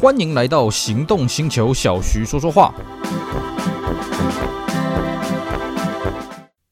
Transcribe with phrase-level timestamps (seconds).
[0.00, 2.72] 欢迎来到行动星球，小徐说说话。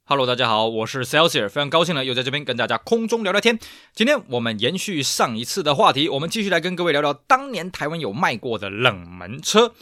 [0.04, 3.58] Hello，大家好，我是 Celsius，非常高兴呢，又在这边跟大家空中聊聊天。
[3.92, 9.72] 今天我们延续上一次的话题，我们继续来跟各位聊聊当年台湾有卖过的冷门车。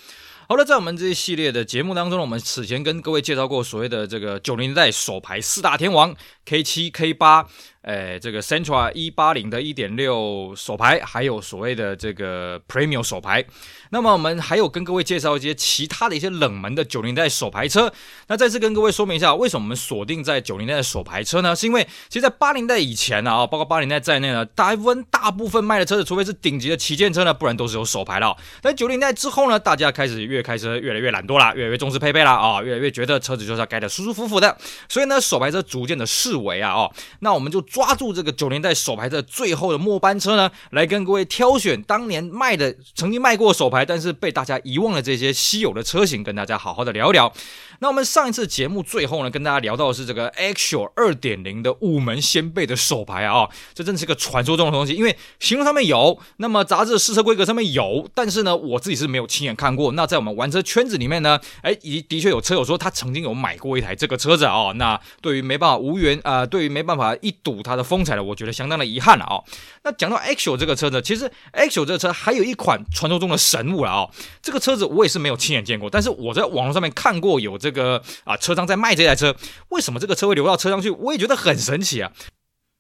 [0.48, 6.16] 好了，在我们这一系列的节目当中呢，我们此前跟各位介绍过所谓的这个九零年代手排四大天王
[6.46, 7.46] K 七、K 八。
[7.84, 13.44] 诶，这个 Sentra 一八零的一点六手排，还有所谓的这个 Premium 手牌。
[13.90, 17.92] 那么我们还有跟各位介绍一些其他的一些冷门的九零代手排车。
[18.28, 21.54] 那再次跟各位说明一下，为什么我们锁定在九零代的手排车呢？
[21.54, 28.34] 是因为其实，在八零代以前呢，啊，包括八零代在内呢，大部分大部分卖的车子，除非是顶级的旗舰车呢，不然都是有手排的。
[28.62, 34.56] 但九零代之后呢，大家开始越开车越来越懒惰了，越来越重视配备了啊，越来越觉得车子就是要开的舒舒服服的。
[34.88, 36.90] 所以呢，手牌车逐渐的式微啊，哦，
[37.20, 37.62] 那我们就。
[37.74, 47.32] 抓住这个九零代手牌的最后的末班车呢，来跟各位挑选当年卖的、曾经卖过手牌，但是被大家遗忘的这些稀有的车型，跟大家好好的聊一聊。
[47.80, 59.90] 那我们上一次节目最后呢，跟大家聊到的是这个 axual 二点零的五门掀背的手牌啊，这真是个传说中的东西，因为形容上面有，那么杂志试车规格上面有，但是呢，我自己是没有亲眼看过。
[59.90, 67.63] 那在我们玩车圈子里面呢， 哎，的的确有车友说他曾经有买过一台这个车子啊，那对于没办法无缘啊，对于没办法一睹。
[67.64, 69.42] 它的风采了，我觉得相当的遗憾了啊、
[69.82, 74.08] 那讲到 X9 这个车呢，其实 X9 这个车还有一款传说中的神物了啊、
[74.42, 79.34] 这个车子我也是没有亲眼见过，但是我在网络上面看过有这个啊车商在卖这台车。
[79.70, 80.90] 为什么这个车会流到车上去？
[80.90, 82.12] 我也觉得很神奇啊。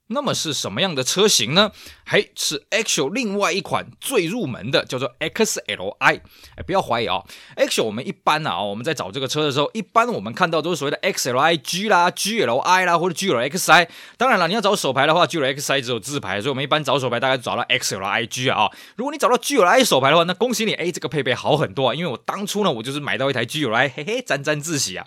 [0.08, 1.72] 那么是什么样的车型呢？
[2.04, 6.20] 还是 Axial 另外一款最入门的，叫做 XLI。
[6.56, 13.88] 哎，不要怀疑啊、哦，Axial 我们一般啊，我们在找这个车的时候，一般我们看到都是所谓的 XLI G 啦、GLI 啦或者 GLXI。
[14.18, 18.70] 当然了，你要找手牌的话，GLXI 只有自牌，所以我们一般找手牌大概找到 XLI G 啊。
[18.96, 21.94] 如果你找到 GLI 手牌的话，那恭喜你，哎，这个配备好很多啊。
[21.94, 25.06] 因为我当初呢，我就是买到一台 GLI，嘿嘿，沾沾自喜啊。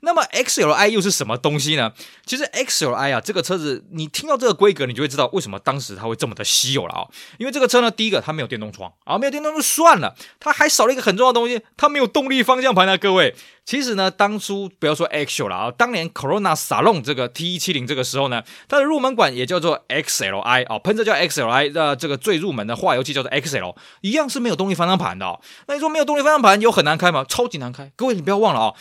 [0.00, 1.92] 那么 XLI 又是什么东西呢？
[2.24, 7.06] 其实 XLI 啊，这个车子你听到这个规格，你就会知道为什么当时它会这么的稀有了啊、
[7.38, 12.96] 因为这个车呢，第一个它没有电动窗啊，没有电动就算了，它还少了一个很重要的东西，它没有动力方向盘啊。
[12.96, 13.34] 各位，
[13.64, 25.40] 其实呢，当初不要说 X L 了啊，当年 Corona Salon 这个 T 一七零这个时候呢，它的入门款也叫做 XLI 啊，喷射叫 XLI，那这个最入门的化油器叫做 XL，一样是没有动力方向盘的、哦。
[25.68, 27.24] 那你说没有动力方向盘有很难开吗？
[27.28, 27.92] 超级难开。
[27.96, 28.74] 各位你不要忘了啊、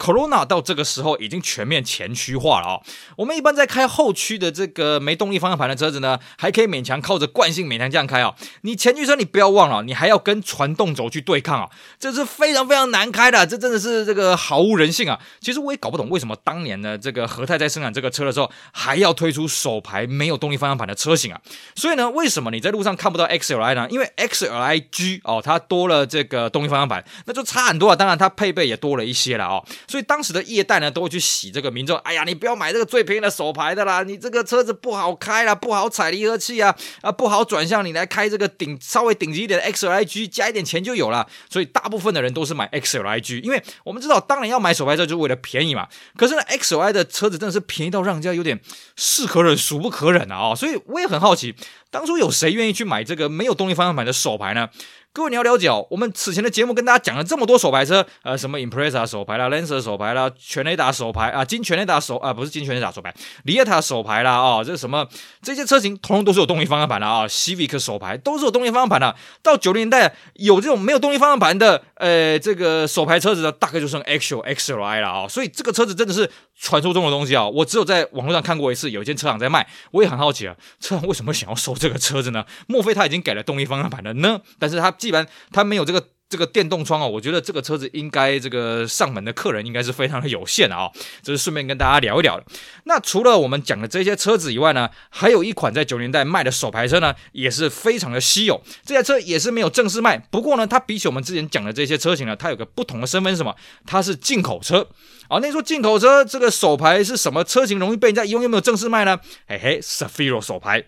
[0.00, 2.80] Corona 到这个时候已经全面前驱化了啊、
[3.16, 11.68] 我们一般在开后驱的这个没动力方向盘的车子呢，还可以勉强靠着惯性勉强这样开啊、你前驱车你不要忘了，你还要跟传动轴去对抗啊，
[11.98, 15.20] 这是非常非常难开的，这真的是这个毫无人性啊！
[15.40, 21.40] 其实我也搞不懂为什么当年呢，这个和泰在生产这个车的时候还要推出手排没有动力方向盘的车型啊。
[21.74, 23.86] 所以呢，为什么你在路上看不到 XLI 呢？
[23.90, 27.96] 因为 XLI G 哦，它多了这个动力方向盘，那就差很多啊。
[27.96, 29.64] 当然它配备也多了一些了哦。
[29.90, 31.98] 所以当时的业代呢，都会去洗这个民众。
[31.98, 37.84] 哎呀，你不要买这个最便宜的手牌的啦，你这个车子不好开啦，不好踩离合器啊，啊，不好转向。
[37.84, 41.26] 你来开这个顶稍微顶级一点的 XLIG，加一点钱就有了。
[41.48, 45.88] 所以大部分的人都是买 XLIG，因为我们知道，当然要买手牌车就是为了便宜嘛。
[46.16, 48.60] 可是呢，XLI 的车子真的是便宜到让人家有点
[48.94, 50.54] 是可忍孰不可忍啊！
[50.54, 51.54] 所以我也很好奇，
[51.90, 54.68] 当初有谁愿意去买这个没有动力方向盘的手牌呢？
[55.12, 63.12] 各位你要了解哦，我们此前的节目跟大家讲了这么多手排车，呃，什么 Impreza 手排啦，Lancer 手排啦，全雷达手排啊，金全雷达手啊，不是金全雷达手排，
[63.42, 65.04] 里耶塔手排啦，哦，这什么？
[65.42, 69.16] 这些车型通通都是有动力方向盘的啊，Civic 手排都是有动力方向盘的。
[69.42, 82.44] 到九零年代有这种没有动力方向盘的，呃，这个手排车子的大概就剩 Axial XLI 了啊，所以这个车子真的是传说中的东西啊，我只有在网络上看过一次，有一间车厂在卖，我也很好奇啊，车厂为什么想要收这个车子呢？
[82.68, 84.40] 莫非他已经改了动力方向盘了呢？
[84.60, 84.94] 但是他。
[85.00, 90.88] 既然它没有这个这个电动窗啊，我觉得这个车子应该这个上门的客人应该是非常的有限的啊。
[91.22, 92.44] 这是顺便跟大家聊一聊的。
[92.84, 98.62] 那除了我们讲的这些车子以外呢，还有一款在九零年代卖的手牌车呢，也是非常的稀有。
[98.84, 103.56] 这台车也是没有正式卖，不过呢，它比起我们之前讲的这些车型呢，它有个不同的身份是什么？
[103.86, 104.86] 它是进口车
[105.28, 105.40] 啊。
[105.40, 108.40] 那说进口车这个手牌是什么车型容易被人家用？
[108.42, 109.18] 有没有正式卖呢？
[109.48, 110.84] 嘿嘿，Cefiro 手牌。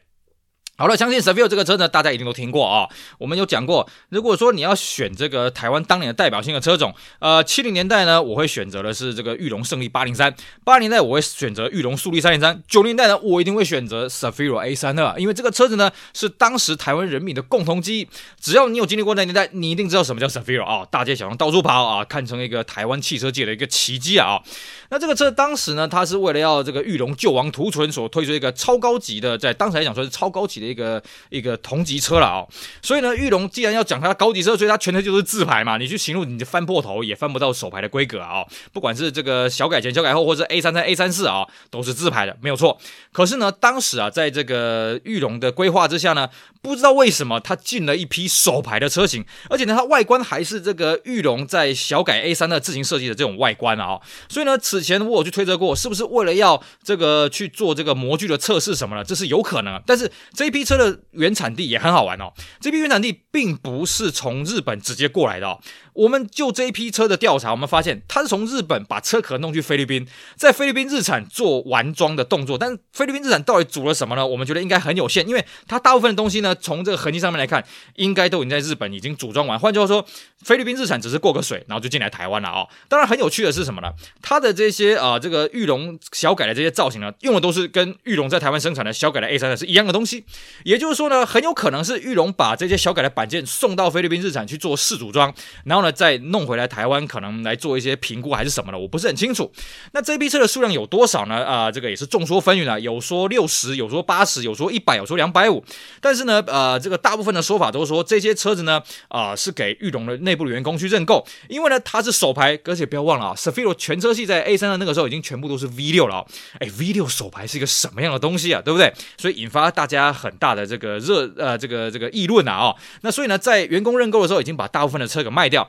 [0.78, 2.88] 好了，相信 Cefiro 这个车呢，大家一定都听过啊。
[3.18, 10.30] 我们有讲过，如果说你要选这个台湾当年的代表性的车种，呃，七零年代呢，我会选择的是这个裕隆胜利八零三；
[10.64, 18.08] 八零年代我会选择裕隆速力三零三；九零年代呢，我一定会选择 Cefiro A 三二，因为这个车子呢是当时台湾人民的共同记忆。
[18.40, 24.40] 只要你有经历过那年代，你一定知道什么叫 Cefiro 啊，大街小巷到处跑啊，看成一个台湾汽车界的一个奇迹啊。
[24.88, 30.61] 那这个车当时呢，它是为了要这个裕隆救亡图存所推出一个超高级的，在当时来讲说是超高级。
[30.62, 32.48] 的一个一个同级车了啊、哦。
[32.80, 42.78] 所以呢，玉龙既然要讲它高级车，所以它全车就是自排嘛，你去行路你就翻破头也翻不到手排的规格啊、不管是这个小改前、小改后，或者 A 三三、A 三四啊，都是自排的，没有错。
[43.10, 46.28] 可是呢，当时啊，在这个玉龙的规划之下呢，
[46.62, 54.00] 不知道为什么它进了一批手排的车型，而且呢，它外观还是这个玉龙在小改 A 三的自行设计的这种外观啊。
[54.28, 59.82] 所以呢，此前我有去推测过，是不是为了要这个去做这个模具的测试什么的，这是有可能。
[59.86, 65.58] 但是这批车的原产地也很好玩哦，这批原产地并不是从日本直接过来的哦。
[65.94, 70.06] 我们就这一批车的调查，我们发现它是从日本把车壳弄去菲律宾，
[70.36, 72.56] 在菲律宾日产做完装的动作。
[72.56, 74.26] 但是菲律宾日产到底组了什么呢？
[74.26, 77.64] 我们觉得应该很有限，因为它大部分的东西呢，从这个痕迹上面来看，
[77.96, 79.58] 应该都已经在日本已经组装完。
[79.58, 80.04] 换句话说，
[80.42, 82.68] 菲律宾日产只是过个水，然后就进来台湾了啊、哦。
[82.88, 83.92] 当然，很有趣的是什么呢？
[84.22, 90.24] 它的这些啊、这个玉龙小改的这些造型呢，用的都是跟玉龙在台湾生产的小改的 A 三的是一样的东西。
[90.64, 95.34] 也就是说呢，很有可能是玉龙把这些小改的板件送到菲律宾日产去做试组装，
[95.64, 99.52] 然后呢再弄回来台湾，可能来做一些评估还是什么的，我不是很清楚。
[99.92, 101.44] 那这批车的数量有多少呢？
[101.44, 105.62] 啊、这个也是众说纷纭啊，有说六十，有说八十，有说一百，有说两百五。
[106.00, 116.24] 但是呢，呃，这个大部分的说法都是说这些车子呢，啊、是给裕隆的内部员工去认购，因为呢它是首排，而且不要忘了啊，Sefiro 全车系在 A 三的那个时候已经全部都是 V 六了啊。
[116.60, 118.60] 哎，V 六首排是一个什么样的东西啊？
[118.62, 118.92] 对不对？
[119.18, 122.74] 所以引发大家很大的这个热呃这个这个议论啊啊。
[123.02, 125.68] 那所以呢，在员工认购的时候，已经把大部分的车给卖掉。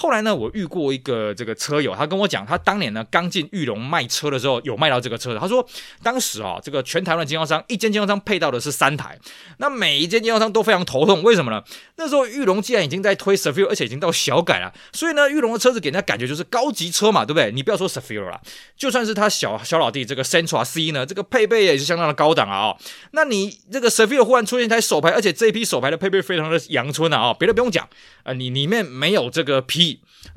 [0.00, 5.38] 后来呢，我遇过一个这个车友，他跟我讲，他当年呢刚进玉龙卖车的时候，有卖到这个车的。
[5.38, 5.62] 他说，
[6.02, 9.18] 当时啊，这个全台湾的经销商，一间经销商配到的是三台，
[9.58, 11.62] 那每一间经销商都非常头痛，为什么呢？
[11.96, 17.52] 那时候玉龙既然已经在推 Cefiro，而且已经到小改了，所以呢，玉龙的车子给人家感觉就是高级车嘛，对不对？
[17.52, 18.40] 你不要说 Cefiro 了，
[18.78, 22.74] 就算是他小小老弟这个 Sentra C 呢，这个配备也是相当的高档啊。
[23.10, 27.86] 那你这个 Cefiro 忽然出现一台手牌，而且这一批手牌的配备非常的阳春啊，别的不用讲
[28.22, 29.89] 啊，你里面没有这个皮。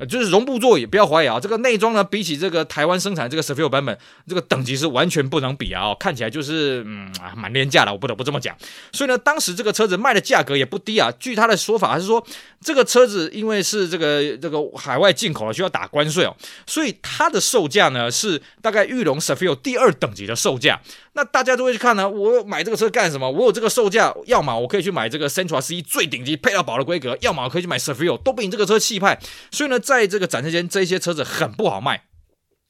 [0.08, 3.96] 就是绒布座椅，不要怀疑啊，这个内装呢，比起这个台湾生产这个 cefu 版本，
[4.26, 8.56] 这个等级是完全不能比啊，看起来就是嗯啊蛮廉价的，我不得不这么讲。
[8.92, 11.12] 所以呢，当时这个车子卖的价格也不低啊。
[11.18, 12.24] 据他的说法，还是说
[12.64, 16.34] 这个车子因为是这个这个海外进口的，需要打关税哦，
[16.66, 20.80] 所以它的售价呢是大概裕隆 Cefiro 第二等级的售价。
[21.12, 23.30] 那大家都会去看呢，我买这个车干什么？
[23.30, 29.20] 我有这个售价，要么我可以去买这个 Centra C 最顶级配到宝的规格，要么我可以去买 Cefiro，都比你这个车气派。
[29.50, 32.04] 所以呢，在这个展示间，这些车子很不好卖。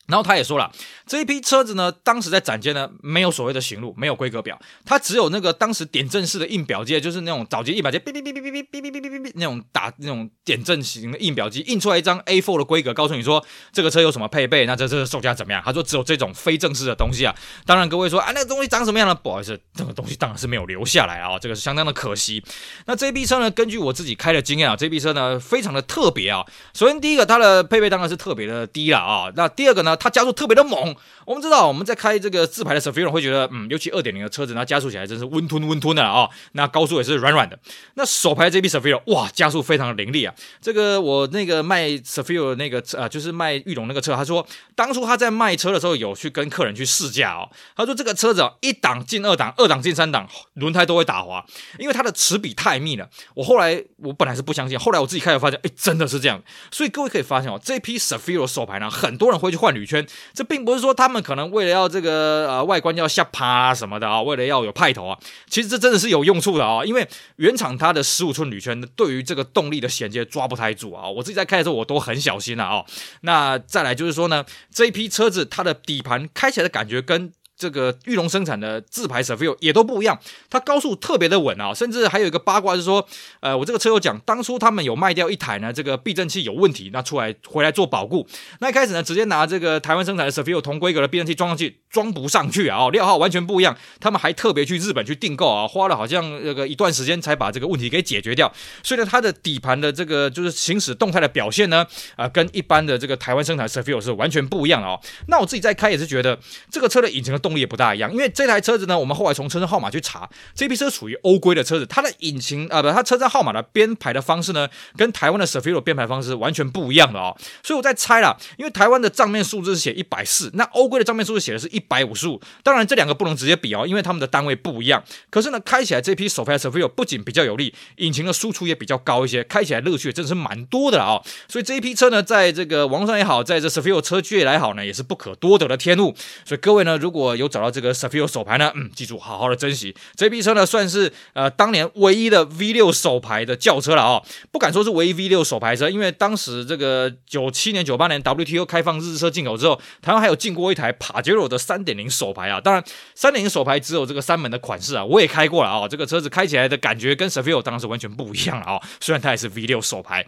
[0.06, 0.70] 然后他也说了，
[1.06, 15.62] 这一批车子呢，当时在展间呢，没有所谓的行路，没有规格表，它只有那个当时点阵式的印表机，就是那种早期印表机，哔哔哔哔哔哔哔哔哔哔哔那种打那种点阵型的印表机，印出来一张 A4 的规格，告诉你说这个车有什么配备，那这这售价怎么样？
[15.64, 17.34] 他说只有这种非正式的东西啊。
[17.64, 19.14] 当然各位说啊，那个东西长什么样呢？
[19.14, 22.44] 不好意思，这个东西当然是没有留下来啊，这个是相当的可惜。
[22.86, 26.44] 那这批车呢，根据我自己开的经验啊，这批车呢非常的特别啊。
[26.74, 29.32] 首先第一个，它的配备当然是特别的低了啊。
[29.34, 30.94] 那第二个呢，它加速特别的猛。
[31.24, 37.58] 我们知道我们在开这个自排的 Sefiro 会觉得，嗯，尤其二点零的车子，那加速起来真是温吞温吞的啊、那高速也是软软的。
[37.94, 40.34] 那手排这批 Sefiro 哇，加速非常的凌厉啊。
[40.60, 47.48] 这个我那个卖 Sefiro 那个车啊，就是卖裕隆那个车，他说当初他在卖车的时候有去跟客人去试驾哦。
[47.76, 51.44] 他说这个车子啊，一档进二档，二档进三档，轮胎都会打滑，
[51.78, 53.08] 因为它的齿比太密了。
[53.34, 56.42] 我后来我本来是不相信，后来我自己开始发现，哎，真的是这样。
[56.70, 72.84] 所以各位可以发现哦，这批 Sefiro 手排呢，很多人会去换铝圈，这并不是说他们可能为了要这个呃外观要下趴啊什么的啊，为了要有派头啊，其实这真的是有用处的啊，因为原厂它的十五寸铝圈对于这个动力的衔接抓不太住啊，我自己在开的时候我都很小心了啊。
[73.22, 77.32] 那再来就是说呢，这一批车子它的底盘开起来的感觉跟。
[77.56, 80.18] 这个玉龙生产的自排 Cefiro 也都不一样，
[80.50, 83.06] 它高速特别的稳啊，甚至还有一个八卦是说，
[83.40, 88.26] 呃，我这个车友讲，当初他们有卖掉一台呢，这个避震器有问题，那出来回来做保固，
[88.60, 105.00] 那一开始呢，直接拿这个台湾生产的 Cefiro 同规格的避震器装上去，装不上去啊，料号完全不一样，他们还特别去日本去订购啊，花了好像这个一段时间才把这个问题给解决掉，所以呢，它的底盘的这个就是行驶动态的表现呢，啊、跟一般的这个台湾生产 Cefiro 是完全不一样的哦。
[105.28, 106.38] 那我自己在开也是觉得
[106.70, 117.36] 这个车的引擎的动力也不大一样，因为这台车子呢，我们后来从车身号码去查，这批车属于欧规的车子，它的引擎啊、不，它车身号码的编排的方式呢，跟台湾的 Sefiro 编排方式完全不一样的哦。
[117.62, 125.04] 所以我在猜啦，因为台湾的账面数字是写一百四，那欧规的账面数字写的是一百五十五，当然这两个不能直接比哦，因为他们的单位不一样。
[125.28, 131.22] 可是呢，开起来这批手排 Cefiro 不仅比较有力，引擎的输出也比较高一些，开起来乐趣真的是蛮多的了哦。
[131.48, 136.14] 所以这一批车呢，在这个网上也好，在这 Sefiro 车区也来好呢，也是不可多得的天物。
[136.44, 138.72] 所以各位呢，如果有找到这个 s a f i r o 手牌呢？
[138.74, 144.22] 嗯，记住，好好的珍惜这批车呢，算是呃当年唯一的 V6 手牌的轿车了哦。
[144.50, 152.60] 不敢说是唯一 V6 手牌车，因为当时这个九七年、九八年 WTO 开放日车进口之后，台湾还有进过一台 Pajero 的三点零手牌啊。
[152.60, 155.88] 当然，三点零手牌只有这个三门的款式啊，我也开过了啊、哦。
[155.88, 158.82] 这个车子开起来的感觉跟 s a f i r o 当时完全不一样了啊、哦。
[159.00, 160.26] 虽然它也是 V6 手牌。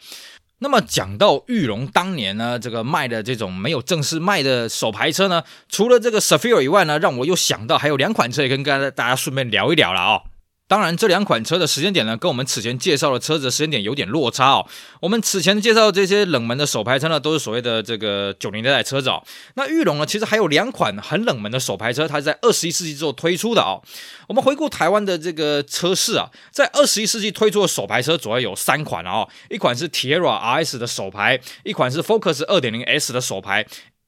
[0.59, 10.23] 那么讲到裕隆当年呢，这个卖的这种没有正式卖的手牌车呢，除了这个 s a f i r 以外呢，让我又想到还有两款车也跟跟大家顺便聊一聊了啊、哦。
[10.69, 14.67] 当然，这两款车的时间点呢，跟我们此前介绍的车子的时间点有点落差哦。
[15.01, 19.23] 我们此前介绍的这些冷门的手排车呢，都是所谓的这个九零年代车子哦。
[19.55, 23.81] 那裕隆呢，其实还有两款很冷门的手排车，它是在二十一世纪之后推出的哦。
[24.29, 33.65] 我们回顾台湾的这个车市啊，在二十一世纪推出的手排车主要有三款哦，一款是 Tierra RS 的手排，一款是 Focus 二点零 S 的手排。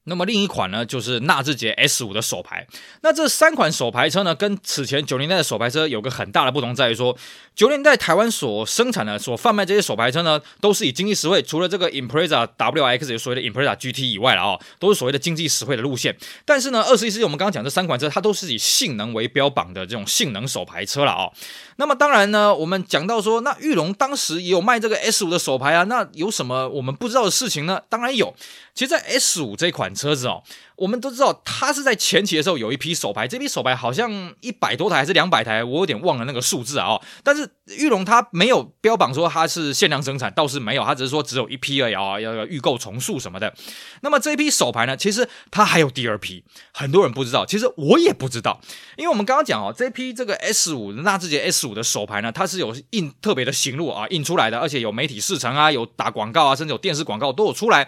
[0.09, 2.67] 那么另一款呢，就是纳智捷 S 五的手排。
[3.01, 7.15] 那这三款手排车呢，跟此前九零年代的手排车有个很大的不同，在于说，
[7.55, 16.17] 九零年代台湾所生产的、所贩卖这些手排车呢，都是以经济实惠，除了这个 Impreza WX 有所谓的 Impreza GT 以外了啊、哦，都是所谓的经济实惠的路线。
[16.43, 21.33] 但是呢，二十一世纪我们刚刚讲这三款车，它都是以性能为标榜的这种性能手排车了啊、哦。
[21.77, 27.79] 那么当然呢，我们讲到说，那裕龙当时也有卖这个 S 五的手牌啊，那有什么我们不知道的事情呢？
[27.87, 28.35] 当然有。
[28.75, 30.43] 其实，在 S 五这款车子哦。
[30.75, 36.87] 我们都知道，它是在前期的时候有一批手牌，这批手牌好像一百多台还是两百台，我有点忘了那个数字啊。
[36.87, 43.53] 哦，但是裕隆它没有标榜说它是限量生产，倒是没有，它只是说只有一批而已啊，要要预购重塑什么的。
[44.01, 48.61] 那么这批手牌呢，其实它还有第二批，很多人不知道，其实我也不知道，
[48.95, 57.85] 因为我们刚刚讲哦，这批这个 S 五纳智捷 S 五的手牌呢，它是有印特别的行路啊印出来的，而且有媒体试乘啊，有打广告啊，甚至有电视广告都有出来。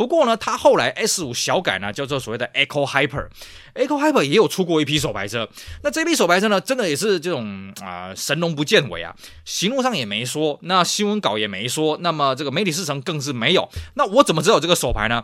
[0.00, 5.46] 不过呢，它后来 S 五小改呢，叫做所谓的 Echo Hyper，Echo Hyper 也有出过一批手牌车。
[5.82, 9.14] 那这批手牌车呢，真的也是这种啊、神龙不见尾啊，
[9.44, 13.68] 行路上也没说，那新闻稿也没说，那么这个媒体试乘更是没有。
[13.92, 15.22] 那我怎么知道这个手牌呢？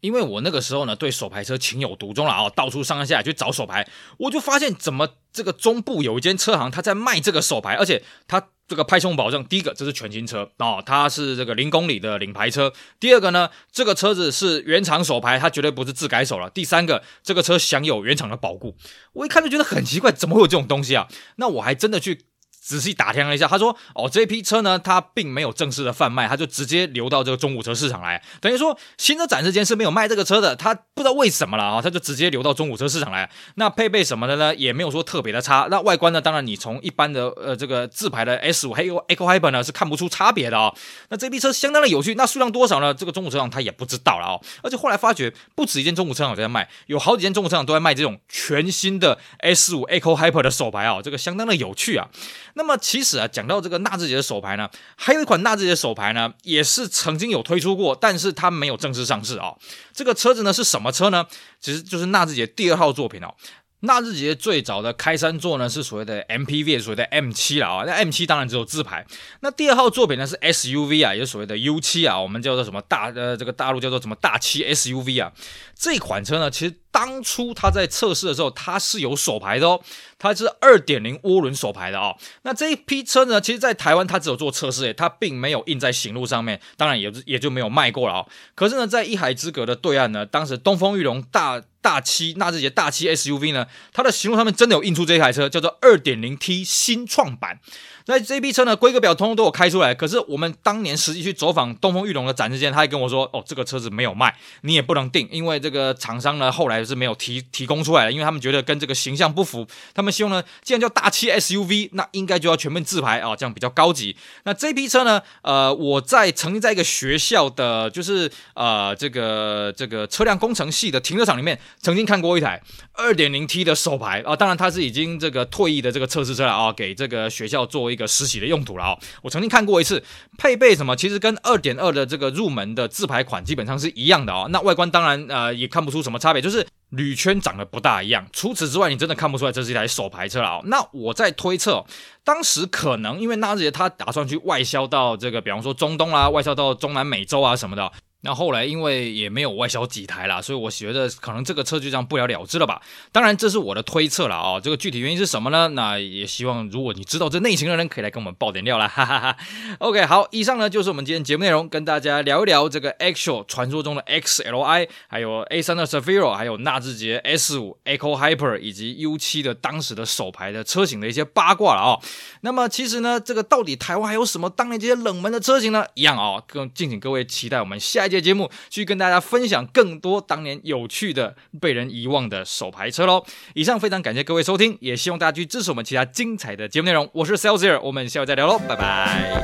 [0.00, 8.48] 因为我那个时候呢，对手牌车情有独钟了啊，到处上下下去找手牌，我就发现怎么这个中部有一间车行，他在卖这个手牌，而且他。
[8.68, 12.72] 这个拍胸保证，第一个这是全新车哦，它是这个零公里的领牌车。
[12.98, 16.50] 第二个呢，这个车子是原厂手牌，它绝对不是自改手了。
[16.50, 18.76] 第三个，这个车享有原厂的保固。
[19.12, 21.08] 我一看就觉得很奇怪，怎么会有这种东西啊？
[21.36, 22.26] 那我还真的去。
[22.66, 28.20] 仔细打听了一下，他说：“哦，这批车呢，它并没有正式的贩卖，它就直接流到这个中古车市场来。
[28.40, 30.56] 等于说，新车展示间是没有卖这个车的。
[30.56, 33.30] 他不知道为什么了啊，他就直接流到中古车市场来。
[33.54, 35.68] 那配备什么的呢，也没有说特别的差。
[35.70, 40.74] 那外观呢，当然你从一般的呃这个自排的 S 五还有 Eco Hyper 呢是看不出差别的啊。
[41.10, 42.92] 那这批车相当的有趣，那数量多少呢？
[42.92, 44.42] 这个中古车厂他也不知道了哦。
[44.64, 52.08] 而且后来发觉，不止一间中古车厂在卖，有好几间中古车厂都在卖这种全新的 S 五 Eco Hyper 的手牌啊，这个相当的有趣啊。
[52.56, 59.58] 那么其实啊。”讲到这个纳智捷的手牌呢，还有一款纳智捷的手牌呢，也是曾经有推出过，但是它没有正式上市啊、哦。
[59.92, 61.26] 这个车子呢是什么车呢？
[61.60, 63.34] 其实就是纳智捷第二号作品哦。
[63.80, 67.84] 纳智捷最早的开山作呢是所谓的 MPV，所谓的 M7 了啊。
[67.86, 69.06] 那 M7 当然只有自排。
[69.40, 75.30] 那第二号作品呢是 SUV 啊，也是所谓的 U7 啊，我们叫做什么大呃这个大陆叫做什么大七 SUV 啊。
[75.78, 79.78] 这款车呢，其实当初他在测试的时候，它是有手牌的哦。
[80.18, 88.26] 它是二点零涡轮手牌的、哦，那这一批车呢，其实，在台湾它只有做测试，诶，它并没有印在行路上面，当然也也就没有卖过了啊、哦。
[88.54, 97.60] 可是呢，在一海之隔的对岸呢，当时东风裕隆大大七纳智捷大七 SUV 呢，它的行路上面真的有印出这一台车，叫做二点零 T 新创版。
[98.06, 114.16] 那这批车呢，规格表通通都有开出来，可是我们当年实际去走访东风裕隆的展示间，他还跟我说，哦，这个车子没有卖，你也不能订，因为这个厂商呢后来是没有提提供出来的，因为他们觉得跟这个形象不符，他们希望呢，既然叫大七 SUV，那应该就要全面自排啊、这样比较高级。
[114.44, 122.62] 那这批车呢，呃，我在曾经在一个学校的，就是呃这个这个车辆工程系的停车场里面，曾经看过一台
[122.92, 127.96] 二点零 T 的手排啊、当然它是已经这个退役的这个测试车了啊、给这个学校做一。
[127.96, 130.04] 个实习的用途了哦，我曾经看过一次，
[130.36, 134.46] 配备什么，其实跟二点二的这个入门的自排款基本上是一样的哦。
[134.50, 138.26] 那外观当然呃也看不出什么差别，就是铝圈长得不大一样。
[138.32, 140.62] 除此之外，你真的看不出来这是一台手排车了哦。
[140.66, 141.84] 那我在推测，
[142.24, 147.92] 当时可能因为纳智捷他打算去外销到这个，比方说中东啦，外销到中南美洲啊什么的。
[148.26, 152.82] 那后来因为也没有外销几台啦，所以我觉得可能这个车就这样不了了之了吧。
[153.12, 155.68] 当然这是我的推测了啊，这个具体原因是什么呢？
[155.68, 158.88] 那也希望如果你知道这内情的人可以来跟我们爆点料啦。
[158.88, 159.36] 哈哈哈。
[159.78, 172.00] OK，好，以上呢就是我们今天节目内容，跟大家聊一聊这个 Actual 传说中的 XLI，还有 A3 的 Zafiro，还有纳智捷 S5 Echo Hyper 以及 U7 的当时的首排的车型的一些八卦了啊。
[172.40, 175.86] 那么其实呢，这个到底台湾还有什么当年这些冷门的车型呢？
[175.94, 183.24] 一样啊，更敬请各位期待我们下一节节目，去跟大家分享更多当年有趣的、被人遗忘的手牌车喽。
[183.54, 187.08] 以上非常感谢各位收听，也希望大家去支持我们其他精彩的节目内容。
[187.12, 189.36] 我是 Celsius，我们下回再聊喽，拜拜。